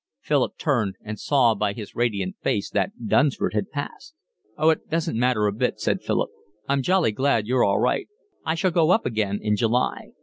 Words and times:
Philip 0.19 0.57
turned 0.57 0.95
and 1.03 1.19
saw 1.19 1.53
by 1.53 1.73
his 1.73 1.95
radiant 1.95 2.35
face 2.41 2.71
that 2.71 3.05
Dunsford 3.05 3.53
had 3.53 3.69
passed. 3.69 4.15
"Oh, 4.57 4.71
it 4.71 4.89
doesn't 4.89 5.15
matter 5.19 5.45
a 5.45 5.51
bit," 5.53 5.79
said 5.79 6.01
Philip. 6.01 6.31
"I'm 6.67 6.81
jolly 6.81 7.11
glad 7.11 7.45
you're 7.45 7.63
all 7.63 7.79
right. 7.79 8.07
I 8.43 8.55
shall 8.55 8.71
go 8.71 8.89
up 8.89 9.05
again 9.05 9.37
in 9.39 9.55
July." 9.55 10.13